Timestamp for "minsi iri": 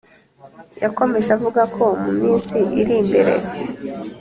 2.21-2.93